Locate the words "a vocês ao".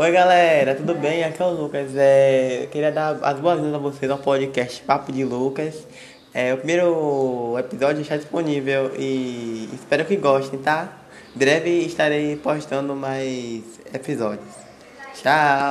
3.74-4.18